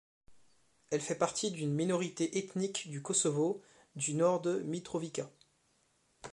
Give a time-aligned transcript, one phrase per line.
[0.89, 3.61] Elle fait partie d'une minorité ethnique du Kosovo,
[3.95, 5.29] du nord de Mitrovica.